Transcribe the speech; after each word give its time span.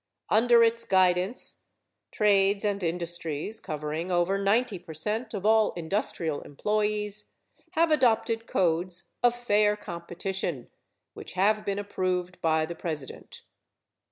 Under 0.29 0.63
its 0.63 0.83
guidance, 0.83 1.67
trades 2.09 2.65
and 2.65 2.81
industries 2.83 3.59
covering 3.59 4.11
over 4.11 4.35
90 4.39 4.79
percent 4.79 5.35
of 5.35 5.45
all 5.45 5.73
industrial 5.73 6.41
employees 6.41 7.25
have 7.73 7.91
adopted 7.91 8.47
codes 8.47 9.11
of 9.21 9.35
fair 9.35 9.77
competition, 9.77 10.71
which 11.13 11.33
have 11.33 11.63
been 11.63 11.77
approved 11.77 12.41
by 12.41 12.65
the 12.65 12.73
President. 12.73 13.43